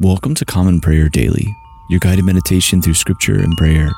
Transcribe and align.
Welcome 0.00 0.34
to 0.34 0.44
Common 0.44 0.80
Prayer 0.80 1.08
Daily, 1.08 1.56
your 1.88 2.00
guided 2.00 2.24
meditation 2.24 2.82
through 2.82 2.94
scripture 2.94 3.38
and 3.38 3.56
prayer. 3.56 3.88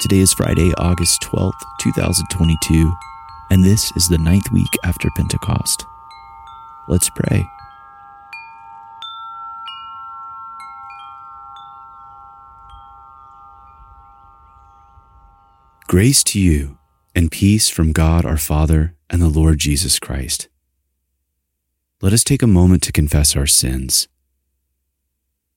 Today 0.00 0.18
is 0.18 0.32
Friday, 0.32 0.72
August 0.76 1.22
12th, 1.22 1.52
2022, 1.82 2.92
and 3.52 3.62
this 3.62 3.92
is 3.94 4.08
the 4.08 4.18
ninth 4.18 4.50
week 4.50 4.66
after 4.82 5.08
Pentecost. 5.14 5.84
Let's 6.88 7.08
pray. 7.10 7.46
Grace 15.86 16.24
to 16.24 16.40
you 16.40 16.76
and 17.14 17.30
peace 17.30 17.68
from 17.68 17.92
God 17.92 18.24
our 18.24 18.36
Father 18.36 18.96
and 19.08 19.22
the 19.22 19.28
Lord 19.28 19.60
Jesus 19.60 20.00
Christ. 20.00 20.48
Let 22.02 22.12
us 22.12 22.24
take 22.24 22.42
a 22.42 22.48
moment 22.48 22.82
to 22.82 22.90
confess 22.90 23.36
our 23.36 23.46
sins. 23.46 24.08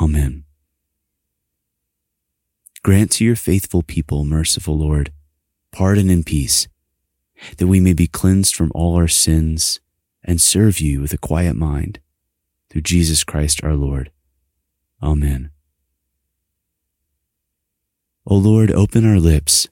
Amen. 0.00 0.44
Grant 2.82 3.12
to 3.12 3.24
your 3.24 3.36
faithful 3.36 3.82
people, 3.82 4.24
merciful 4.24 4.76
Lord, 4.76 5.12
pardon 5.72 6.10
and 6.10 6.26
peace, 6.26 6.68
that 7.58 7.66
we 7.66 7.80
may 7.80 7.94
be 7.94 8.06
cleansed 8.06 8.54
from 8.54 8.72
all 8.74 8.96
our 8.96 9.08
sins 9.08 9.80
and 10.22 10.40
serve 10.40 10.80
you 10.80 11.00
with 11.00 11.12
a 11.12 11.18
quiet 11.18 11.54
mind, 11.54 12.00
through 12.70 12.82
Jesus 12.82 13.24
Christ 13.24 13.62
our 13.62 13.74
Lord. 13.74 14.10
Amen. 15.02 15.50
O 18.26 18.36
Lord, 18.36 18.70
open 18.70 19.06
our 19.06 19.20
lips, 19.20 19.68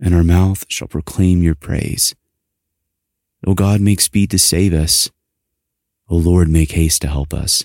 and 0.00 0.14
our 0.14 0.24
mouth 0.24 0.66
shall 0.68 0.88
proclaim 0.88 1.42
your 1.42 1.54
praise. 1.54 2.14
O 3.46 3.54
God, 3.54 3.80
make 3.80 4.00
speed 4.00 4.30
to 4.30 4.38
save 4.38 4.74
us. 4.74 5.10
O 6.08 6.16
Lord, 6.16 6.48
make 6.48 6.72
haste 6.72 7.02
to 7.02 7.08
help 7.08 7.32
us. 7.32 7.64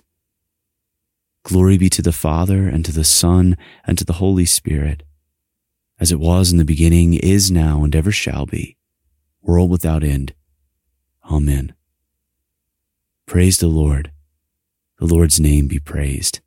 Glory 1.44 1.78
be 1.78 1.89
to 1.89 2.02
the 2.02 2.11
Father, 2.11 2.67
and 2.67 2.86
to 2.86 2.92
the 2.92 3.03
Son, 3.03 3.58
and 3.86 3.97
to 3.97 4.06
the 4.06 4.14
Holy 4.14 4.45
Spirit, 4.45 5.03
as 6.00 6.11
it 6.11 6.20
was 6.20 6.52
in 6.52 6.58
the 6.58 6.66
beginning, 6.66 7.16
is 7.16 7.50
now, 7.50 7.83
and 7.83 7.95
ever 7.95 8.11
shall 8.11 8.45
be, 8.45 8.78
world 9.42 9.72
without 9.72 10.03
end. 10.03 10.33
Amen. 11.30 11.73
Praise 13.25 13.58
the 13.58 13.67
Lord. 13.67 14.11
The 15.00 15.06
Lord's 15.06 15.39
name 15.39 15.67
be 15.67 15.80
praised. 15.80 16.42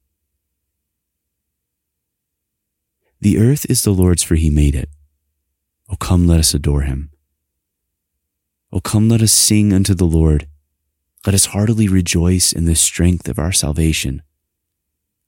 The 3.21 3.39
earth 3.39 3.65
is 3.71 3.83
the 3.83 3.91
Lord's, 3.91 4.23
for 4.23 4.35
he 4.35 4.51
made 4.51 4.75
it. 4.75 4.89
O 5.89 5.97
come, 5.97 6.27
let 6.27 6.41
us 6.41 6.55
adore 6.55 6.83
him. 6.83 7.11
O 8.73 8.81
come, 8.81 9.09
let 9.09 9.23
us 9.23 9.33
sing 9.33 9.73
unto 9.73 9.95
the 9.95 10.05
Lord. 10.05 10.47
Let 11.25 11.35
us 11.35 11.47
heartily 11.47 11.89
rejoice 11.89 12.53
in 12.53 12.67
the 12.67 12.75
strength 12.75 13.29
of 13.29 13.39
our 13.39 13.53
salvation. 13.53 14.23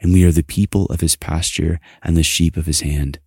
and 0.00 0.12
we 0.12 0.24
are 0.24 0.32
the 0.32 0.42
people 0.42 0.86
of 0.86 1.00
his 1.00 1.16
pasture 1.16 1.78
and 2.02 2.16
the 2.16 2.22
sheep 2.22 2.56
of 2.56 2.66
his 2.66 2.80
hand. 2.80 3.18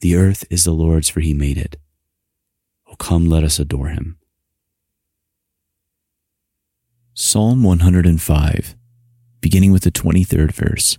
The 0.00 0.16
earth 0.16 0.44
is 0.50 0.64
the 0.64 0.72
Lord's, 0.72 1.08
for 1.08 1.20
he 1.20 1.34
made 1.34 1.58
it. 1.58 1.76
O 2.90 2.96
come, 2.96 3.26
let 3.26 3.44
us 3.44 3.58
adore 3.58 3.88
him. 3.88 4.18
Psalm 7.14 7.62
105, 7.62 8.76
beginning 9.40 9.72
with 9.72 9.82
the 9.82 9.90
23rd 9.90 10.52
verse. 10.52 10.98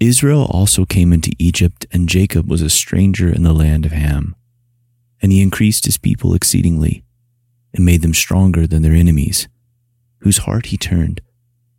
Israel 0.00 0.46
also 0.50 0.84
came 0.84 1.12
into 1.12 1.32
Egypt, 1.38 1.86
and 1.92 2.08
Jacob 2.08 2.50
was 2.50 2.62
a 2.62 2.70
stranger 2.70 3.28
in 3.28 3.42
the 3.42 3.52
land 3.52 3.86
of 3.86 3.92
Ham. 3.92 4.34
And 5.20 5.30
he 5.30 5.42
increased 5.42 5.84
his 5.84 5.98
people 5.98 6.34
exceedingly, 6.34 7.04
and 7.72 7.84
made 7.84 8.02
them 8.02 8.14
stronger 8.14 8.66
than 8.66 8.82
their 8.82 8.94
enemies, 8.94 9.48
whose 10.20 10.38
heart 10.38 10.66
he 10.66 10.76
turned, 10.76 11.20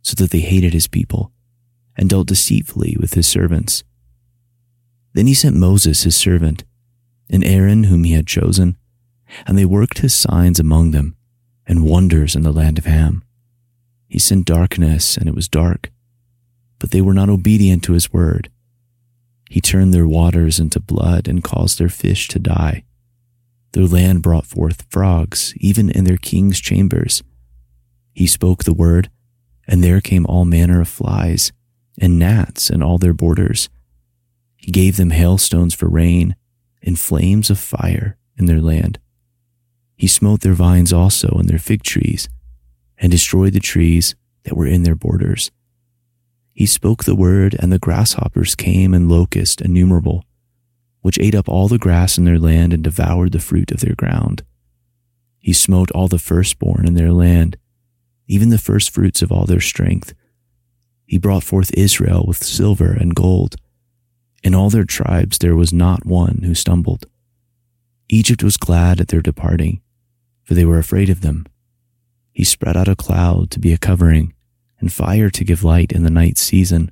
so 0.04 0.14
that 0.14 0.30
they 0.30 0.38
hated 0.38 0.72
his 0.72 0.86
people, 0.86 1.32
and 1.96 2.08
dealt 2.08 2.28
deceitfully 2.28 2.96
with 3.00 3.14
his 3.14 3.26
servants. 3.26 3.82
Then 5.14 5.26
he 5.26 5.34
sent 5.34 5.56
Moses 5.56 6.04
his 6.04 6.14
servant, 6.14 6.62
and 7.28 7.42
Aaron 7.42 7.84
whom 7.84 8.04
he 8.04 8.12
had 8.12 8.28
chosen, 8.28 8.76
and 9.44 9.58
they 9.58 9.64
worked 9.64 9.98
his 9.98 10.14
signs 10.14 10.60
among 10.60 10.92
them, 10.92 11.16
and 11.66 11.84
wonders 11.84 12.36
in 12.36 12.42
the 12.42 12.52
land 12.52 12.78
of 12.78 12.84
Ham. 12.84 13.24
He 14.06 14.20
sent 14.20 14.46
darkness, 14.46 15.16
and 15.16 15.28
it 15.28 15.34
was 15.34 15.48
dark 15.48 15.90
but 16.84 16.90
they 16.90 17.00
were 17.00 17.14
not 17.14 17.30
obedient 17.30 17.82
to 17.82 17.94
his 17.94 18.12
word. 18.12 18.50
He 19.48 19.62
turned 19.62 19.94
their 19.94 20.06
waters 20.06 20.60
into 20.60 20.80
blood 20.80 21.26
and 21.26 21.42
caused 21.42 21.78
their 21.78 21.88
fish 21.88 22.28
to 22.28 22.38
die. 22.38 22.84
Their 23.72 23.86
land 23.86 24.22
brought 24.22 24.44
forth 24.44 24.84
frogs, 24.90 25.54
even 25.56 25.88
in 25.88 26.04
their 26.04 26.18
king's 26.18 26.60
chambers. 26.60 27.22
He 28.12 28.26
spoke 28.26 28.64
the 28.64 28.74
word, 28.74 29.08
and 29.66 29.82
there 29.82 30.00
came 30.00 30.26
all 30.26 30.44
manner 30.44 30.80
of 30.80 30.88
flies, 30.88 31.52
and 31.98 32.18
gnats 32.18 32.70
in 32.70 32.82
all 32.82 32.98
their 32.98 33.14
borders. 33.14 33.68
He 34.56 34.72
gave 34.72 34.96
them 34.96 35.10
hailstones 35.10 35.74
for 35.74 35.88
rain, 35.88 36.36
and 36.82 36.98
flames 36.98 37.50
of 37.50 37.58
fire 37.58 38.16
in 38.36 38.46
their 38.46 38.60
land. 38.60 38.98
He 39.96 40.06
smote 40.06 40.40
their 40.40 40.54
vines 40.54 40.92
also 40.92 41.28
and 41.38 41.48
their 41.48 41.58
fig 41.58 41.82
trees, 41.82 42.28
and 42.98 43.10
destroyed 43.10 43.52
the 43.52 43.60
trees 43.60 44.14
that 44.44 44.56
were 44.56 44.66
in 44.66 44.82
their 44.82 44.94
borders. 44.94 45.50
He 46.52 46.66
spoke 46.66 47.04
the 47.04 47.16
word, 47.16 47.56
and 47.58 47.72
the 47.72 47.78
grasshoppers 47.78 48.54
came 48.54 48.94
and 48.94 49.08
locusts 49.08 49.62
innumerable, 49.62 50.24
which 51.00 51.18
ate 51.18 51.34
up 51.34 51.48
all 51.48 51.68
the 51.68 51.78
grass 51.78 52.16
in 52.16 52.24
their 52.24 52.38
land 52.38 52.72
and 52.72 52.82
devoured 52.82 53.32
the 53.32 53.40
fruit 53.40 53.70
of 53.72 53.80
their 53.80 53.94
ground. 53.94 54.44
He 55.38 55.52
smote 55.52 55.90
all 55.90 56.08
the 56.08 56.18
firstborn 56.18 56.86
in 56.86 56.94
their 56.94 57.12
land, 57.12 57.56
even 58.26 58.50
the 58.50 58.58
first 58.58 58.90
fruits 58.90 59.22
of 59.22 59.30
all 59.30 59.46
their 59.46 59.60
strength. 59.60 60.14
He 61.06 61.18
brought 61.18 61.44
forth 61.44 61.74
Israel 61.74 62.24
with 62.26 62.42
silver 62.42 62.92
and 62.92 63.14
gold. 63.14 63.56
In 64.42 64.54
all 64.54 64.70
their 64.70 64.84
tribes 64.84 65.38
there 65.38 65.56
was 65.56 65.72
not 65.72 66.06
one 66.06 66.42
who 66.44 66.54
stumbled. 66.54 67.06
Egypt 68.08 68.42
was 68.42 68.56
glad 68.56 69.00
at 69.00 69.08
their 69.08 69.22
departing, 69.22 69.80
for 70.42 70.54
they 70.54 70.64
were 70.64 70.78
afraid 70.78 71.10
of 71.10 71.20
them. 71.20 71.46
He 72.32 72.44
spread 72.44 72.76
out 72.76 72.88
a 72.88 72.96
cloud 72.96 73.50
to 73.52 73.60
be 73.60 73.72
a 73.72 73.78
covering 73.78 74.34
and 74.78 74.92
fire 74.92 75.30
to 75.30 75.44
give 75.44 75.64
light 75.64 75.92
in 75.92 76.02
the 76.02 76.10
night 76.10 76.36
season. 76.36 76.90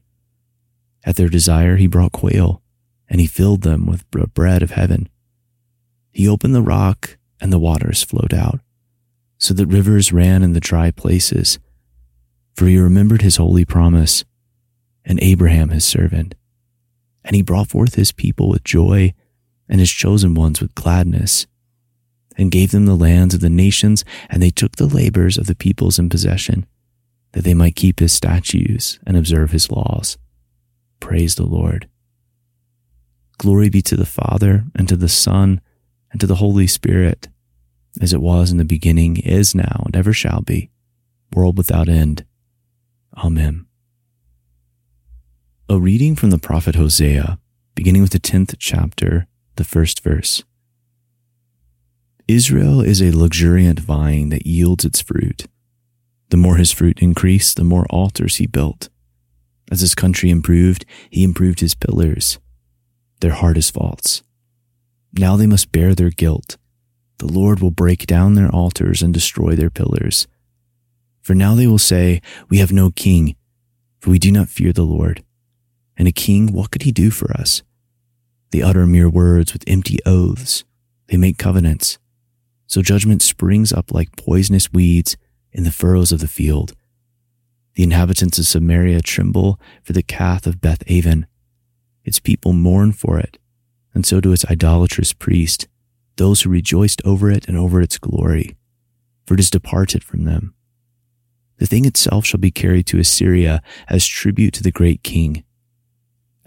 At 1.05 1.17
their 1.17 1.29
desire, 1.29 1.77
he 1.77 1.87
brought 1.87 2.13
quail, 2.13 2.63
and 3.09 3.21
he 3.21 3.27
filled 3.27 3.63
them 3.63 3.87
with 3.87 4.09
bread 4.11 4.63
of 4.63 4.71
heaven. 4.71 5.09
He 6.13 6.29
opened 6.29 6.55
the 6.55 6.63
rock, 6.63 7.19
and 7.41 7.53
the 7.53 7.59
waters 7.59 8.03
flowed 8.03 8.33
out, 8.33 8.61
so 9.43 9.53
that 9.53 9.67
rivers 9.67 10.13
ran 10.13 10.45
in 10.45 10.53
the 10.53 10.61
dry 10.61 10.93
places. 10.93 11.59
For 12.55 12.67
he 12.67 12.79
remembered 12.79 13.23
his 13.23 13.39
holy 13.39 13.65
promise, 13.65 14.25
and 15.05 15.21
Abraham 15.21 15.71
his 15.71 15.85
servant. 15.85 16.37
And 17.25 17.35
he 17.35 17.43
brought 17.43 17.69
forth 17.69 17.97
his 17.97 18.13
people 18.13 18.49
with 18.49 18.63
joy, 18.63 19.15
and 19.69 19.81
his 19.81 19.91
chosen 19.91 20.35
ones 20.35 20.61
with 20.61 20.77
gladness, 20.77 21.49
and 22.39 22.53
gave 22.53 22.71
them 22.71 22.87
the 22.87 22.95
lands 22.95 23.35
of 23.35 23.41
the 23.41 23.51
nations, 23.51 24.05
and 24.31 24.41
they 24.41 24.51
took 24.51 24.77
the 24.77 24.87
labors 24.87 25.37
of 25.37 25.49
the 25.49 25.57
peoples 25.57 25.99
in 25.99 26.09
possession 26.09 26.65
that 27.33 27.43
they 27.43 27.55
might 27.55 27.75
keep 27.75 27.99
his 27.99 28.13
statutes 28.13 29.01
and 29.05 29.17
observe 29.17 29.51
his 29.51 29.73
laws. 29.73 30.19
Praise 31.01 31.35
the 31.35 31.47
Lord. 31.47 31.89
Glory 33.39 33.71
be 33.71 33.83
to 33.83 33.97
the 33.97 34.07
Father, 34.07 34.67
and 34.77 34.89
to 34.89 34.95
the 34.95 35.09
Son, 35.09 35.61
and 36.13 36.21
to 36.21 36.29
the 36.29 36.37
Holy 36.37 36.69
Spirit, 36.69 37.27
as 38.01 38.13
it 38.13 38.21
was 38.21 38.51
in 38.51 38.59
the 38.59 38.65
beginning, 38.65 39.17
is 39.19 39.55
now, 39.55 39.83
and 39.85 39.97
ever 39.97 40.13
shall 40.13 40.41
be, 40.41 40.71
world 41.35 41.59
without 41.59 41.89
end. 41.89 42.25
Amen. 43.17 43.67
A 45.69 45.79
reading 45.79 46.17
from 46.17 46.31
the 46.31 46.39
prophet 46.39 46.75
Hosea, 46.75 47.39
beginning 47.75 48.03
with 48.03 48.13
the 48.13 48.21
10th 48.21 48.55
chapter, 48.59 49.27
the 49.57 49.65
first 49.65 50.03
verse. 50.03 50.43
Israel 52.29 52.81
is 52.81 53.03
a 53.03 53.17
luxuriant 53.17 53.81
vine 53.81 54.29
that 54.31 54.47
yields 54.47 54.85
its 54.85 55.01
fruit. 55.01 55.47
The 56.31 56.37
more 56.37 56.57
his 56.57 56.73
fruit 56.73 57.01
increased, 57.01 57.57
the 57.57 57.65
more 57.65 57.87
altars 57.91 58.37
he 58.37 58.47
built. 58.47 58.89
As 59.71 59.81
his 59.81 59.95
country 59.95 60.31
improved, 60.31 60.85
he 61.11 61.25
improved 61.25 61.61
his 61.61 61.75
pillars. 61.75 62.39
Their 63.21 63.57
is 63.57 63.71
false. 63.71 64.23
Now 65.13 65.37
they 65.37 65.47
must 65.47 65.73
bear 65.73 65.95
their 65.95 66.11
guilt. 66.11 66.57
The 67.23 67.33
Lord 67.33 67.61
will 67.61 67.71
break 67.71 68.07
down 68.07 68.35
their 68.35 68.51
altars 68.51 69.01
and 69.01 69.15
destroy 69.15 69.55
their 69.55 69.71
pillars. 69.71 70.27
For 71.21 71.37
now 71.37 71.55
they 71.55 71.69
will 71.69 71.79
say, 71.79 72.21
We 72.49 72.59
have 72.59 72.73
no 72.73 72.91
king, 72.91 73.37
for 74.01 74.11
we 74.11 74.19
do 74.19 74.33
not 74.33 74.49
fear 74.49 74.73
the 74.73 74.83
Lord. 74.83 75.23
And 75.97 76.09
a 76.09 76.13
king, 76.13 76.53
what 76.53 76.73
could 76.73 76.83
he 76.83 76.91
do 76.91 77.13
for 77.13 77.31
us? 77.31 77.63
They 78.51 78.61
utter 78.61 78.89
mere 78.89 79.09
words 79.09 79.53
with 79.53 79.63
empty 79.69 80.01
oaths. 80.05 80.65
They 81.07 81.17
make 81.17 81.39
covenants. 81.39 81.97
So 82.67 82.83
judgment 82.83 83.23
springs 83.23 83.73
up 83.73 83.93
like 83.93 84.17
poisonous 84.17 84.73
weeds 84.73 85.17
in 85.53 85.63
the 85.63 85.71
furrows 85.71 86.11
of 86.11 86.19
the 86.19 86.27
field. 86.27 86.73
The 87.75 87.85
inhabitants 87.85 88.41
of 88.41 88.47
Samaria 88.47 89.01
tremble 89.01 89.61
for 89.85 89.93
the 89.93 90.03
calf 90.03 90.45
of 90.45 90.61
Beth 90.61 90.83
Aven. 90.91 91.29
Its 92.05 92.19
people 92.19 92.53
mourn 92.53 92.91
for 92.91 93.21
it, 93.21 93.39
and 93.95 94.05
so 94.05 94.21
do 94.21 94.33
its 94.33 94.45
idolatrous 94.47 95.13
priests, 95.13 95.69
those 96.17 96.43
who 96.43 96.51
rejoiced 96.51 97.03
over 97.05 97.31
it 97.31 97.49
and 97.49 97.57
over 97.57 97.81
its 97.81 97.99
glory, 97.99 98.57
for 99.27 99.35
it 99.35 99.41
is 99.41 99.51
departed 99.51 100.05
from 100.05 100.25
them. 100.25 100.55
The 101.59 101.67
thing 101.67 101.85
itself 101.85 102.27
shall 102.27 102.41
be 102.41 102.51
carried 102.51 102.87
to 102.89 102.99
Assyria 102.99 103.63
as 103.89 104.07
tribute 104.07 104.55
to 104.55 104.63
the 104.63 104.73
great 104.73 105.03
king. 105.03 105.45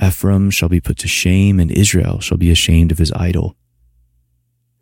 Ephraim 0.02 0.50
shall 0.50 0.70
be 0.70 0.82
put 0.82 0.98
to 1.00 1.08
shame, 1.08 1.60
and 1.60 1.72
Israel 1.72 2.20
shall 2.20 2.38
be 2.38 2.52
ashamed 2.52 2.92
of 2.92 2.98
his 2.98 3.14
idol. 3.14 3.56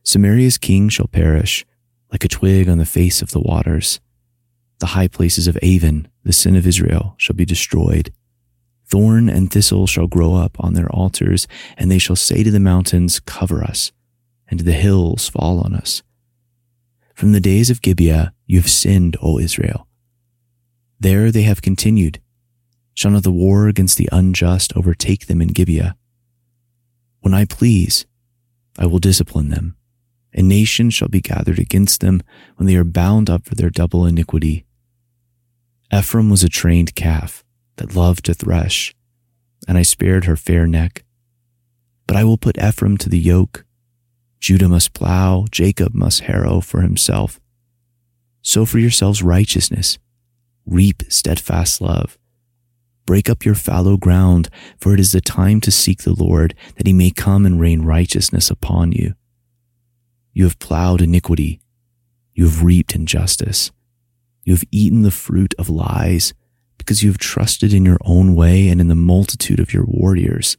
Samaria's 0.03 0.57
king 0.57 0.89
shall 0.89 1.07
perish, 1.07 1.65
like 2.11 2.23
a 2.23 2.27
twig 2.27 2.67
on 2.67 2.77
the 2.77 2.85
face 2.85 3.21
of 3.21 3.31
the 3.31 3.39
waters. 3.39 3.99
The 4.79 4.87
high 4.87 5.07
places 5.07 5.47
of 5.47 5.57
Aven, 5.61 6.07
the 6.23 6.33
sin 6.33 6.55
of 6.55 6.67
Israel, 6.67 7.15
shall 7.17 7.35
be 7.35 7.45
destroyed. 7.45 8.11
Thorn 8.85 9.29
and 9.29 9.51
thistle 9.51 9.87
shall 9.87 10.07
grow 10.07 10.35
up 10.35 10.57
on 10.59 10.73
their 10.73 10.91
altars, 10.91 11.47
and 11.77 11.89
they 11.89 11.99
shall 11.99 12.15
say 12.15 12.43
to 12.43 12.51
the 12.51 12.59
mountains, 12.59 13.19
Cover 13.19 13.63
us, 13.63 13.91
and 14.59 14.67
the 14.67 14.73
hills, 14.73 15.27
Fall 15.27 15.59
on 15.59 15.73
us. 15.73 16.03
From 17.15 17.31
the 17.31 17.39
days 17.39 17.69
of 17.69 17.81
Gibeah 17.81 18.33
you 18.45 18.59
have 18.59 18.69
sinned, 18.69 19.17
O 19.21 19.39
Israel. 19.39 19.87
There 20.99 21.31
they 21.31 21.41
have 21.41 21.61
continued. 21.61 22.21
Shall 22.93 23.11
not 23.11 23.23
the 23.23 23.31
war 23.31 23.67
against 23.67 23.97
the 23.97 24.09
unjust 24.11 24.75
overtake 24.75 25.25
them 25.25 25.41
in 25.41 25.49
Gibeah? 25.49 25.95
When 27.21 27.33
I 27.33 27.45
please, 27.45 28.05
I 28.77 28.85
will 28.85 28.99
discipline 28.99 29.49
them. 29.49 29.75
A 30.33 30.41
nation 30.41 30.89
shall 30.89 31.07
be 31.07 31.21
gathered 31.21 31.59
against 31.59 32.01
them 32.01 32.21
when 32.57 32.67
they 32.67 32.75
are 32.75 32.83
bound 32.83 33.29
up 33.29 33.45
for 33.45 33.55
their 33.55 33.69
double 33.69 34.05
iniquity. 34.05 34.65
Ephraim 35.91 36.29
was 36.29 36.43
a 36.43 36.49
trained 36.49 36.95
calf 36.95 37.43
that 37.77 37.95
loved 37.95 38.25
to 38.25 38.33
thresh, 38.33 38.93
and 39.67 39.77
I 39.77 39.83
spared 39.83 40.25
her 40.25 40.35
fair 40.35 40.67
neck. 40.67 41.03
But 42.07 42.17
I 42.17 42.23
will 42.23 42.37
put 42.37 42.57
Ephraim 42.57 42.97
to 42.97 43.09
the 43.09 43.19
yoke. 43.19 43.65
Judah 44.43 44.67
must 44.67 44.93
plow, 44.93 45.45
Jacob 45.51 45.93
must 45.93 46.23
harrow 46.23 46.59
for 46.59 46.81
himself. 46.81 47.39
Sow 48.41 48.65
for 48.65 48.77
yourselves 48.77 49.23
righteousness, 49.23 49.97
reap 50.65 51.01
steadfast 51.07 51.79
love. 51.79 52.17
Break 53.05 53.29
up 53.29 53.45
your 53.45 53.55
fallow 53.55 53.95
ground, 53.95 54.49
for 54.77 54.93
it 54.93 54.99
is 54.99 55.13
the 55.13 55.21
time 55.21 55.61
to 55.61 55.71
seek 55.71 56.03
the 56.03 56.11
Lord, 56.11 56.55
that 56.75 56.85
he 56.85 56.91
may 56.91 57.09
come 57.09 57.45
and 57.45 57.57
rain 57.57 57.83
righteousness 57.83 58.49
upon 58.49 58.91
you. 58.91 59.13
You 60.33 60.43
have 60.43 60.59
plowed 60.59 60.99
iniquity. 60.99 61.61
You 62.33 62.43
have 62.43 62.65
reaped 62.65 62.95
injustice. 62.95 63.71
You 64.43 64.55
have 64.55 64.65
eaten 64.71 65.03
the 65.03 65.11
fruit 65.11 65.55
of 65.57 65.69
lies 65.69 66.33
because 66.77 67.01
you 67.01 67.09
have 67.09 67.17
trusted 67.17 67.73
in 67.73 67.85
your 67.85 67.99
own 68.03 68.35
way 68.35 68.67
and 68.67 68.81
in 68.81 68.89
the 68.89 68.93
multitude 68.95 69.61
of 69.61 69.73
your 69.73 69.85
warriors. 69.85 70.57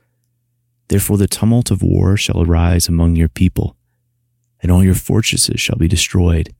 Therefore, 0.89 1.17
the 1.17 1.27
tumult 1.27 1.71
of 1.71 1.83
war 1.83 2.17
shall 2.17 2.43
arise 2.43 2.89
among 2.89 3.17
your 3.17 3.29
people, 3.29 3.77
and 4.61 4.71
all 4.71 4.85
your 4.85 4.95
fortresses 4.95 5.61
shall 5.61 5.77
be 5.77 5.89
destroyed. 5.89 6.55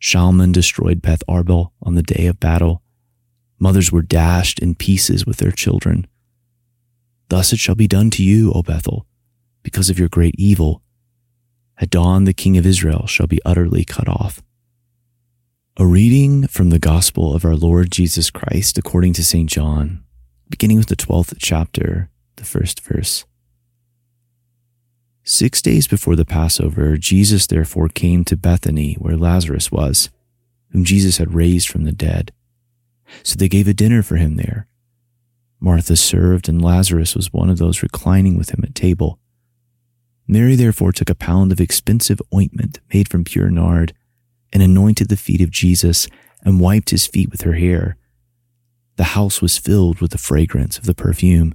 Shalman 0.00 0.52
destroyed 0.52 1.02
Beth 1.02 1.22
Arbel 1.28 1.72
on 1.82 1.94
the 1.94 2.02
day 2.02 2.26
of 2.26 2.38
battle. 2.38 2.82
Mothers 3.58 3.90
were 3.90 4.02
dashed 4.02 4.58
in 4.58 4.74
pieces 4.74 5.26
with 5.26 5.38
their 5.38 5.50
children. 5.50 6.06
Thus 7.28 7.52
it 7.52 7.58
shall 7.58 7.74
be 7.74 7.88
done 7.88 8.10
to 8.10 8.22
you, 8.22 8.52
O 8.52 8.62
Bethel, 8.62 9.06
because 9.62 9.90
of 9.90 9.98
your 9.98 10.08
great 10.08 10.34
evil. 10.38 10.82
At 11.78 11.90
dawn, 11.90 12.24
the 12.24 12.32
king 12.32 12.56
of 12.56 12.66
Israel 12.66 13.06
shall 13.06 13.26
be 13.26 13.40
utterly 13.44 13.84
cut 13.84 14.08
off. 14.08 14.42
A 15.76 15.86
reading 15.86 16.46
from 16.46 16.70
the 16.70 16.78
Gospel 16.78 17.34
of 17.34 17.44
our 17.44 17.56
Lord 17.56 17.90
Jesus 17.90 18.30
Christ 18.30 18.78
according 18.78 19.12
to 19.14 19.24
St. 19.24 19.50
John, 19.50 20.04
beginning 20.48 20.78
with 20.78 20.86
the 20.86 20.96
12th 20.96 21.34
chapter, 21.38 22.08
the 22.36 22.44
first 22.44 22.80
verse. 22.80 23.24
Six 25.24 25.60
days 25.60 25.88
before 25.88 26.14
the 26.14 26.24
Passover, 26.24 26.96
Jesus 26.96 27.46
therefore 27.46 27.88
came 27.88 28.24
to 28.24 28.36
Bethany 28.36 28.94
where 28.94 29.16
Lazarus 29.16 29.72
was, 29.72 30.10
whom 30.70 30.84
Jesus 30.84 31.18
had 31.18 31.34
raised 31.34 31.68
from 31.68 31.84
the 31.84 31.92
dead. 31.92 32.32
So 33.22 33.36
they 33.36 33.48
gave 33.48 33.66
a 33.66 33.74
dinner 33.74 34.02
for 34.02 34.16
him 34.16 34.36
there. 34.36 34.68
Martha 35.58 35.96
served, 35.96 36.48
and 36.48 36.62
Lazarus 36.62 37.16
was 37.16 37.32
one 37.32 37.50
of 37.50 37.58
those 37.58 37.82
reclining 37.82 38.36
with 38.36 38.50
him 38.50 38.62
at 38.62 38.74
table. 38.74 39.18
Mary 40.28 40.54
therefore 40.54 40.92
took 40.92 41.10
a 41.10 41.14
pound 41.14 41.52
of 41.52 41.60
expensive 41.60 42.20
ointment 42.34 42.80
made 42.92 43.08
from 43.08 43.24
pure 43.24 43.50
nard 43.50 43.94
and 44.52 44.62
anointed 44.62 45.08
the 45.08 45.16
feet 45.16 45.40
of 45.40 45.50
Jesus 45.50 46.08
and 46.44 46.60
wiped 46.60 46.90
his 46.90 47.06
feet 47.06 47.30
with 47.30 47.42
her 47.42 47.54
hair. 47.54 47.96
The 48.96 49.04
house 49.04 49.42
was 49.42 49.58
filled 49.58 50.00
with 50.00 50.10
the 50.10 50.18
fragrance 50.18 50.78
of 50.78 50.84
the 50.84 50.94
perfume. 50.94 51.54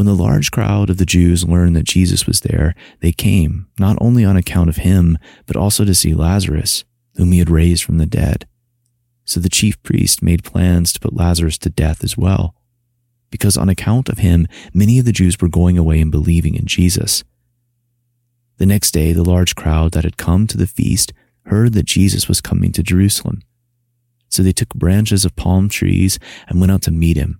When 0.00 0.06
the 0.06 0.14
large 0.14 0.50
crowd 0.50 0.88
of 0.88 0.96
the 0.96 1.04
Jews 1.04 1.46
learned 1.46 1.76
that 1.76 1.84
Jesus 1.84 2.26
was 2.26 2.40
there, 2.40 2.74
they 3.00 3.12
came, 3.12 3.66
not 3.78 3.98
only 4.00 4.24
on 4.24 4.34
account 4.34 4.70
of 4.70 4.78
him, 4.78 5.18
but 5.44 5.58
also 5.58 5.84
to 5.84 5.94
see 5.94 6.14
Lazarus, 6.14 6.84
whom 7.16 7.32
he 7.32 7.38
had 7.38 7.50
raised 7.50 7.84
from 7.84 7.98
the 7.98 8.06
dead. 8.06 8.48
So 9.26 9.40
the 9.40 9.50
chief 9.50 9.82
priest 9.82 10.22
made 10.22 10.42
plans 10.42 10.94
to 10.94 11.00
put 11.00 11.12
Lazarus 11.12 11.58
to 11.58 11.68
death 11.68 12.02
as 12.02 12.16
well, 12.16 12.54
because 13.28 13.58
on 13.58 13.68
account 13.68 14.08
of 14.08 14.16
him, 14.16 14.46
many 14.72 14.98
of 14.98 15.04
the 15.04 15.12
Jews 15.12 15.38
were 15.38 15.48
going 15.48 15.76
away 15.76 16.00
and 16.00 16.10
believing 16.10 16.54
in 16.54 16.64
Jesus. 16.64 17.22
The 18.56 18.64
next 18.64 18.92
day, 18.92 19.12
the 19.12 19.22
large 19.22 19.54
crowd 19.54 19.92
that 19.92 20.04
had 20.04 20.16
come 20.16 20.46
to 20.46 20.56
the 20.56 20.66
feast 20.66 21.12
heard 21.44 21.74
that 21.74 21.84
Jesus 21.84 22.26
was 22.26 22.40
coming 22.40 22.72
to 22.72 22.82
Jerusalem. 22.82 23.42
So 24.30 24.42
they 24.42 24.52
took 24.52 24.72
branches 24.72 25.26
of 25.26 25.36
palm 25.36 25.68
trees 25.68 26.18
and 26.48 26.58
went 26.58 26.72
out 26.72 26.80
to 26.84 26.90
meet 26.90 27.18
him, 27.18 27.39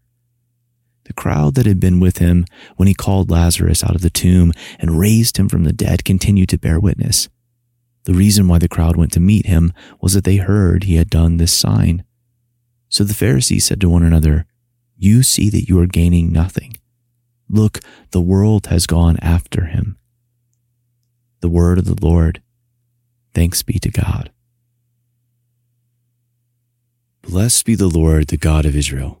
The 1.05 1.13
crowd 1.13 1.55
that 1.55 1.65
had 1.65 1.79
been 1.79 1.99
with 1.99 2.19
him 2.19 2.45
when 2.77 2.87
he 2.87 2.93
called 2.93 3.31
Lazarus 3.31 3.83
out 3.83 3.95
of 3.95 4.01
the 4.01 4.09
tomb 4.09 4.53
and 4.79 4.99
raised 4.99 5.37
him 5.37 5.49
from 5.49 5.63
the 5.63 5.73
dead 5.73 6.05
continued 6.05 6.49
to 6.49 6.57
bear 6.57 6.79
witness. 6.79 7.27
The 8.03 8.13
reason 8.13 8.47
why 8.47 8.59
the 8.59 8.69
crowd 8.69 8.95
went 8.95 9.11
to 9.13 9.19
meet 9.19 9.45
him 9.45 9.73
was 9.99 10.13
that 10.13 10.23
they 10.23 10.37
heard 10.37 10.83
he 10.83 10.95
had 10.95 11.09
done 11.09 11.37
this 11.37 11.53
sign. 11.53 12.03
So 12.89 13.03
the 13.03 13.13
Pharisees 13.13 13.65
said 13.65 13.81
to 13.81 13.89
one 13.89 14.03
another, 14.03 14.45
you 14.97 15.23
see 15.23 15.49
that 15.49 15.67
you 15.67 15.79
are 15.79 15.87
gaining 15.87 16.31
nothing. 16.31 16.77
Look, 17.49 17.79
the 18.11 18.21
world 18.21 18.67
has 18.67 18.85
gone 18.85 19.17
after 19.21 19.65
him. 19.65 19.97
The 21.41 21.49
word 21.49 21.79
of 21.79 21.85
the 21.85 22.05
Lord. 22.05 22.41
Thanks 23.33 23.63
be 23.63 23.79
to 23.79 23.89
God. 23.89 24.31
Blessed 27.21 27.65
be 27.65 27.75
the 27.75 27.87
Lord, 27.87 28.27
the 28.27 28.37
God 28.37 28.65
of 28.65 28.75
Israel. 28.75 29.20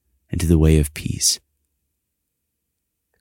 into 0.31 0.47
the 0.47 0.57
way 0.57 0.79
of 0.79 0.93
peace. 0.93 1.39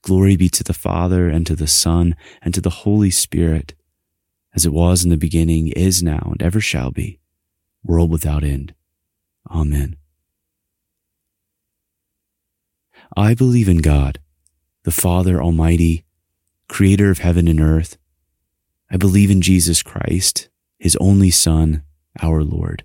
Glory 0.02 0.36
be 0.36 0.48
to 0.48 0.64
the 0.64 0.72
Father, 0.72 1.28
and 1.28 1.46
to 1.46 1.54
the 1.54 1.66
Son, 1.66 2.16
and 2.40 2.54
to 2.54 2.60
the 2.60 2.70
Holy 2.70 3.10
Spirit, 3.10 3.74
as 4.54 4.64
it 4.64 4.72
was 4.72 5.04
in 5.04 5.10
the 5.10 5.16
beginning, 5.16 5.68
is 5.68 6.02
now, 6.02 6.28
and 6.30 6.42
ever 6.42 6.60
shall 6.60 6.90
be, 6.90 7.20
world 7.84 8.10
without 8.10 8.42
end. 8.42 8.74
Amen. 9.50 9.96
I 13.16 13.34
believe 13.34 13.68
in 13.68 13.78
God, 13.78 14.20
the 14.84 14.90
Father 14.90 15.42
Almighty, 15.42 16.04
creator 16.68 17.10
of 17.10 17.18
heaven 17.18 17.48
and 17.48 17.60
earth. 17.60 17.98
I 18.90 18.96
believe 18.96 19.30
in 19.30 19.42
Jesus 19.42 19.82
Christ, 19.82 20.48
his 20.78 20.96
only 20.96 21.30
Son, 21.30 21.82
our 22.22 22.42
Lord. 22.42 22.84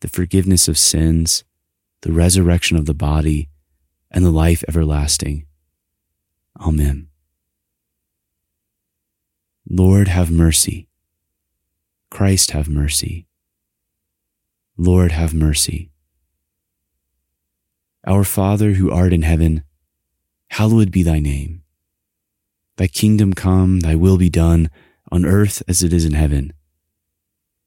the 0.00 0.08
forgiveness 0.08 0.68
of 0.68 0.78
sins, 0.78 1.44
the 2.02 2.12
resurrection 2.12 2.76
of 2.76 2.86
the 2.86 2.94
body, 2.94 3.48
and 4.10 4.24
the 4.24 4.30
life 4.30 4.64
everlasting. 4.68 5.46
Amen. 6.60 7.08
Lord, 9.68 10.08
have 10.08 10.30
mercy. 10.30 10.88
Christ, 12.10 12.52
have 12.52 12.68
mercy. 12.68 13.26
Lord, 14.76 15.12
have 15.12 15.34
mercy. 15.34 15.90
Our 18.06 18.24
Father 18.24 18.72
who 18.72 18.90
art 18.90 19.12
in 19.12 19.22
heaven, 19.22 19.64
hallowed 20.50 20.90
be 20.90 21.02
thy 21.02 21.18
name. 21.18 21.62
Thy 22.76 22.86
kingdom 22.86 23.34
come, 23.34 23.80
thy 23.80 23.94
will 23.96 24.16
be 24.16 24.30
done, 24.30 24.70
on 25.10 25.26
earth 25.26 25.62
as 25.68 25.82
it 25.82 25.92
is 25.92 26.04
in 26.04 26.12
heaven. 26.12 26.52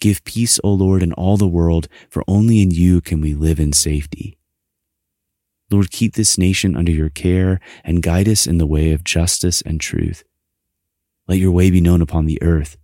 Give 0.00 0.22
peace, 0.24 0.60
O 0.62 0.72
Lord, 0.72 1.02
in 1.02 1.12
all 1.12 1.36
the 1.36 1.48
world, 1.48 1.88
for 2.10 2.24
only 2.28 2.60
in 2.60 2.70
you 2.70 3.00
can 3.00 3.20
we 3.20 3.34
live 3.34 3.58
in 3.58 3.72
safety. 3.72 4.36
Lord, 5.70 5.90
keep 5.90 6.14
this 6.14 6.36
nation 6.36 6.76
under 6.76 6.92
your 6.92 7.08
care 7.08 7.60
and 7.82 8.02
guide 8.02 8.28
us 8.28 8.46
in 8.46 8.58
the 8.58 8.66
way 8.66 8.92
of 8.92 9.02
justice 9.02 9.62
and 9.62 9.80
truth. 9.80 10.22
Let 11.26 11.38
your 11.38 11.52
way 11.52 11.70
be 11.70 11.80
known 11.80 12.02
upon 12.02 12.26
the 12.26 12.42
earth, 12.42 12.76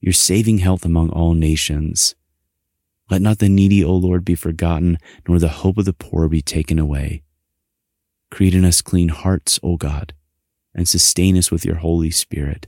your 0.00 0.14
saving 0.14 0.58
health 0.58 0.84
among 0.84 1.10
all 1.10 1.34
nations. 1.34 2.14
Let 3.10 3.22
not 3.22 3.38
the 3.38 3.48
needy, 3.48 3.84
O 3.84 3.94
Lord, 3.94 4.24
be 4.24 4.34
forgotten, 4.34 4.98
nor 5.26 5.38
the 5.38 5.48
hope 5.48 5.78
of 5.78 5.84
the 5.84 5.92
poor 5.92 6.28
be 6.28 6.42
taken 6.42 6.78
away. 6.78 7.22
Create 8.30 8.54
in 8.54 8.64
us 8.64 8.82
clean 8.82 9.08
hearts, 9.08 9.58
O 9.62 9.76
God, 9.76 10.14
and 10.74 10.88
sustain 10.88 11.36
us 11.36 11.50
with 11.50 11.64
your 11.64 11.76
Holy 11.76 12.10
Spirit. 12.10 12.66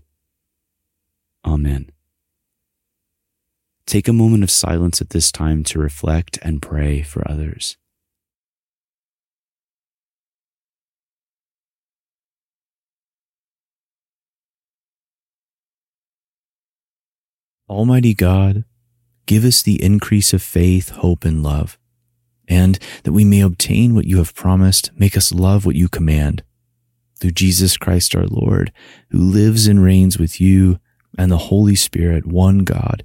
Amen. 1.45 1.91
Take 3.91 4.07
a 4.07 4.13
moment 4.13 4.45
of 4.45 4.53
silence 4.53 5.01
at 5.01 5.11
this 5.11 5.33
time 5.33 5.65
to 5.65 5.81
reflect 5.81 6.39
and 6.43 6.63
pray 6.63 7.03
for 7.03 7.29
others. 7.29 7.77
Almighty 17.69 18.15
God, 18.15 18.63
give 19.27 19.45
us 19.45 19.61
the 19.61 19.83
increase 19.83 20.33
of 20.33 20.41
faith, 20.41 20.91
hope, 20.91 21.25
and 21.25 21.43
love, 21.43 21.77
and 22.47 22.79
that 23.03 23.11
we 23.11 23.25
may 23.25 23.41
obtain 23.41 23.97
what 23.97 24.07
you 24.07 24.19
have 24.19 24.37
promised, 24.37 24.93
make 24.95 25.17
us 25.17 25.33
love 25.33 25.67
what 25.67 25.75
you 25.75 25.89
command. 25.89 26.45
Through 27.19 27.33
Jesus 27.33 27.77
Christ 27.77 28.15
our 28.15 28.29
Lord, 28.29 28.71
who 29.09 29.19
lives 29.19 29.67
and 29.67 29.83
reigns 29.83 30.17
with 30.17 30.41
you 30.41 30.79
and 31.19 31.33
the 31.33 31.39
Holy 31.39 31.75
Spirit, 31.75 32.25
one 32.25 32.59
God, 32.59 33.05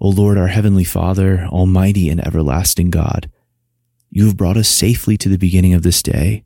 O 0.00 0.08
Lord, 0.08 0.38
our 0.38 0.46
heavenly 0.46 0.84
Father, 0.84 1.46
almighty 1.46 2.08
and 2.08 2.24
everlasting 2.24 2.90
God, 2.90 3.30
you 4.10 4.26
have 4.26 4.36
brought 4.36 4.56
us 4.56 4.68
safely 4.68 5.16
to 5.18 5.28
the 5.28 5.38
beginning 5.38 5.74
of 5.74 5.82
this 5.82 6.02
day. 6.02 6.44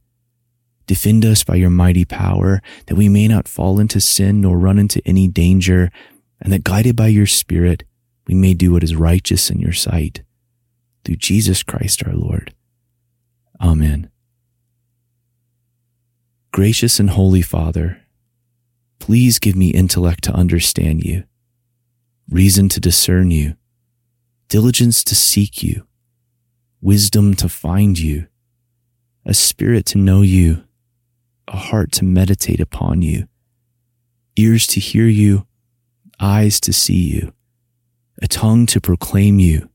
Defend 0.86 1.24
us 1.24 1.44
by 1.44 1.56
your 1.56 1.70
mighty 1.70 2.04
power, 2.04 2.60
that 2.86 2.96
we 2.96 3.08
may 3.08 3.28
not 3.28 3.46
fall 3.46 3.78
into 3.78 4.00
sin 4.00 4.40
nor 4.40 4.58
run 4.58 4.78
into 4.78 5.02
any 5.06 5.28
danger, 5.28 5.90
and 6.40 6.52
that 6.52 6.64
guided 6.64 6.96
by 6.96 7.06
your 7.06 7.26
Spirit, 7.26 7.84
we 8.26 8.34
may 8.34 8.54
do 8.54 8.72
what 8.72 8.82
is 8.82 8.96
righteous 8.96 9.50
in 9.50 9.60
your 9.60 9.72
sight 9.72 10.22
through 11.04 11.16
Jesus 11.16 11.62
Christ 11.62 12.06
our 12.06 12.14
Lord. 12.14 12.54
Amen. 13.60 14.10
Gracious 16.52 16.98
and 17.00 17.10
Holy 17.10 17.42
Father, 17.42 18.02
please 18.98 19.38
give 19.38 19.56
me 19.56 19.70
intellect 19.70 20.24
to 20.24 20.34
understand 20.34 21.04
you, 21.04 21.24
reason 22.28 22.68
to 22.70 22.80
discern 22.80 23.30
you, 23.30 23.56
diligence 24.48 25.04
to 25.04 25.14
seek 25.14 25.62
you, 25.62 25.86
wisdom 26.80 27.34
to 27.34 27.48
find 27.48 27.98
you, 27.98 28.26
a 29.24 29.34
spirit 29.34 29.86
to 29.86 29.98
know 29.98 30.22
you, 30.22 30.64
a 31.48 31.56
heart 31.56 31.92
to 31.92 32.04
meditate 32.04 32.60
upon 32.60 33.02
you, 33.02 33.28
ears 34.36 34.66
to 34.66 34.80
hear 34.80 35.06
you, 35.06 35.46
eyes 36.20 36.60
to 36.60 36.72
see 36.72 37.12
you, 37.12 37.32
a 38.20 38.28
tongue 38.28 38.66
to 38.66 38.80
proclaim 38.80 39.38
you, 39.38 39.68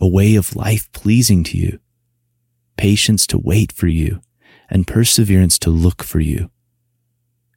a 0.00 0.08
way 0.08 0.34
of 0.34 0.56
life 0.56 0.90
pleasing 0.92 1.44
to 1.44 1.56
you, 1.56 1.78
patience 2.76 3.26
to 3.26 3.38
wait 3.38 3.72
for 3.72 3.86
you, 3.86 4.20
and 4.68 4.86
perseverance 4.86 5.58
to 5.58 5.70
look 5.70 6.02
for 6.02 6.20
you. 6.20 6.50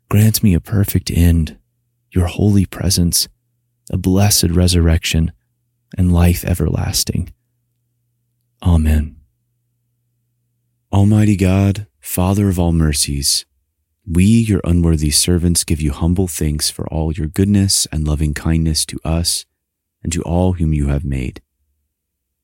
Grant 0.10 0.44
me 0.44 0.54
a 0.54 0.60
perfect 0.60 1.10
end, 1.12 1.58
your 2.12 2.28
holy 2.28 2.66
presence, 2.66 3.28
a 3.92 3.98
blessed 3.98 4.50
resurrection, 4.50 5.32
and 5.98 6.14
life 6.14 6.44
everlasting. 6.44 7.34
Amen. 8.62 9.18
Almighty 10.92 11.36
God, 11.36 11.88
Father 12.00 12.50
of 12.50 12.60
all 12.60 12.72
mercies, 12.72 13.46
we, 14.06 14.26
your 14.26 14.62
unworthy 14.64 15.12
servants, 15.12 15.64
give 15.64 15.82
you 15.82 15.92
humble 15.92 16.28
thanks 16.28 16.70
for 16.70 16.88
all 16.88 17.14
your 17.14 17.28
goodness 17.28 17.88
and 17.92 18.08
loving 18.08 18.34
kindness 18.34 18.86
to 18.86 19.00
us 19.04 19.46
and 20.04 20.12
to 20.12 20.22
all 20.24 20.54
whom 20.54 20.74
you 20.74 20.88
have 20.88 21.06
made. 21.06 21.42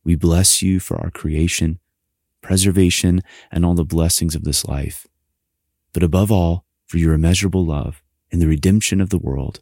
We 0.04 0.16
bless 0.16 0.62
you 0.62 0.80
for 0.80 0.98
our 0.98 1.12
creation, 1.12 1.80
preservation, 2.42 3.22
and 3.52 3.66
all 3.66 3.76
the 3.76 3.84
blessings 3.84 4.36
of 4.36 4.44
this 4.44 4.66
life, 4.66 5.06
but 5.94 6.04
above 6.04 6.32
all, 6.32 6.66
for 6.88 6.98
your 6.98 7.14
immeasurable 7.14 7.66
love 7.66 8.02
and 8.32 8.42
the 8.42 8.48
redemption 8.48 9.00
of 9.00 9.10
the 9.10 9.20
world 9.20 9.62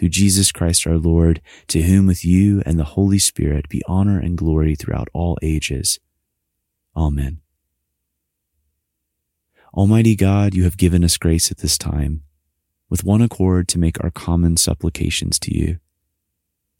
Through 0.00 0.08
Jesus 0.08 0.50
Christ 0.50 0.86
our 0.86 0.96
Lord, 0.96 1.42
to 1.66 1.82
whom 1.82 2.06
with 2.06 2.24
you 2.24 2.62
and 2.64 2.78
the 2.78 2.84
Holy 2.84 3.18
Spirit 3.18 3.68
be 3.68 3.82
honor 3.86 4.18
and 4.18 4.38
glory 4.38 4.74
throughout 4.74 5.10
all 5.12 5.36
ages. 5.42 6.00
Amen. 6.96 7.42
Almighty 9.74 10.16
God, 10.16 10.54
you 10.54 10.64
have 10.64 10.78
given 10.78 11.04
us 11.04 11.18
grace 11.18 11.50
at 11.50 11.58
this 11.58 11.76
time, 11.76 12.22
with 12.88 13.04
one 13.04 13.20
accord 13.20 13.68
to 13.68 13.78
make 13.78 14.02
our 14.02 14.10
common 14.10 14.56
supplications 14.56 15.38
to 15.40 15.54
you. 15.54 15.78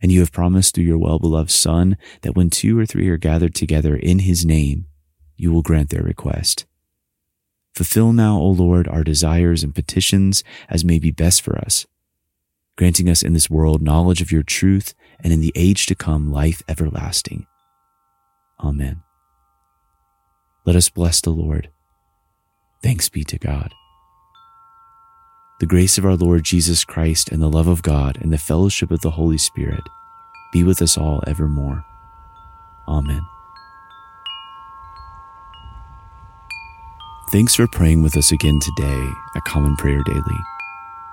And 0.00 0.10
you 0.10 0.20
have 0.20 0.32
promised 0.32 0.74
through 0.74 0.84
your 0.84 0.96
well-beloved 0.96 1.50
Son 1.50 1.98
that 2.22 2.34
when 2.34 2.48
two 2.48 2.78
or 2.78 2.86
three 2.86 3.10
are 3.10 3.18
gathered 3.18 3.54
together 3.54 3.96
in 3.96 4.20
his 4.20 4.46
name, 4.46 4.86
you 5.36 5.52
will 5.52 5.60
grant 5.60 5.90
their 5.90 6.02
request. 6.02 6.64
Fulfill 7.74 8.14
now, 8.14 8.38
O 8.38 8.48
Lord, 8.48 8.88
our 8.88 9.04
desires 9.04 9.62
and 9.62 9.74
petitions 9.74 10.42
as 10.70 10.86
may 10.86 10.98
be 10.98 11.10
best 11.10 11.42
for 11.42 11.58
us, 11.58 11.84
granting 12.76 13.08
us 13.08 13.22
in 13.22 13.32
this 13.32 13.50
world 13.50 13.82
knowledge 13.82 14.20
of 14.20 14.32
your 14.32 14.42
truth 14.42 14.94
and 15.22 15.32
in 15.32 15.40
the 15.40 15.52
age 15.54 15.86
to 15.86 15.94
come 15.94 16.32
life 16.32 16.62
everlasting. 16.68 17.46
Amen. 18.58 19.02
Let 20.64 20.76
us 20.76 20.88
bless 20.88 21.20
the 21.20 21.30
Lord. 21.30 21.70
Thanks 22.82 23.08
be 23.08 23.24
to 23.24 23.38
God. 23.38 23.74
The 25.60 25.66
grace 25.66 25.98
of 25.98 26.06
our 26.06 26.16
Lord 26.16 26.44
Jesus 26.44 26.84
Christ 26.84 27.28
and 27.28 27.42
the 27.42 27.48
love 27.48 27.66
of 27.66 27.82
God 27.82 28.18
and 28.20 28.32
the 28.32 28.38
fellowship 28.38 28.90
of 28.90 29.02
the 29.02 29.10
Holy 29.10 29.38
Spirit 29.38 29.82
be 30.52 30.64
with 30.64 30.80
us 30.80 30.96
all 30.96 31.22
evermore. 31.26 31.84
Amen. 32.88 33.20
Thanks 37.30 37.54
for 37.54 37.68
praying 37.68 38.02
with 38.02 38.16
us 38.16 38.32
again 38.32 38.58
today 38.58 39.08
at 39.36 39.44
Common 39.44 39.76
Prayer 39.76 40.02
Daily. 40.04 40.49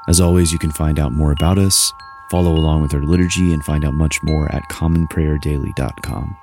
As 0.07 0.21
always, 0.21 0.53
you 0.53 0.59
can 0.59 0.71
find 0.71 0.99
out 0.99 1.11
more 1.11 1.31
about 1.31 1.57
us, 1.57 1.93
follow 2.29 2.51
along 2.51 2.81
with 2.81 2.93
our 2.93 3.01
liturgy, 3.01 3.53
and 3.53 3.63
find 3.63 3.83
out 3.83 3.93
much 3.93 4.23
more 4.23 4.49
at 4.53 4.63
commonprayerdaily.com. 4.69 6.37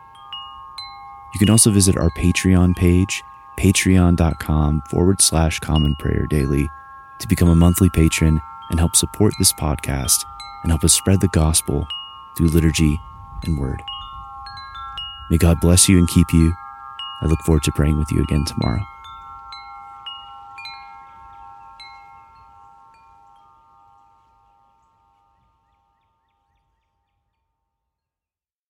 You 1.33 1.39
can 1.39 1.51
also 1.51 1.71
visit 1.71 1.97
our 1.97 2.11
Patreon 2.11 2.77
page, 2.77 3.25
patreon.com 3.59 4.83
forward 4.91 5.21
slash 5.21 5.59
common 5.61 5.97
prayer 5.97 6.27
daily, 6.27 6.69
to 7.19 7.29
become 7.29 7.49
a 7.49 7.57
monthly 7.57 7.89
patron 7.91 8.41
and 8.71 8.79
help 8.79 8.95
support 8.97 9.33
this 9.39 9.53
podcast 9.53 10.25
and 10.63 10.71
help 10.71 10.85
us 10.85 10.93
spread 10.93 11.21
the 11.21 11.29
gospel 11.29 11.87
through 12.37 12.49
liturgy 12.49 13.01
and 13.45 13.59
word. 13.59 13.83
May 15.31 15.39
God 15.39 15.61
bless 15.61 15.89
you 15.89 15.99
and 15.99 16.09
keep 16.09 16.33
you. 16.33 16.53
I 17.23 17.27
look 17.27 17.41
forward 17.41 17.63
to 17.65 17.73
praying 17.73 17.99
with 17.99 18.13
you 18.13 18.23
again 18.23 18.45
tomorrow. 18.45 18.83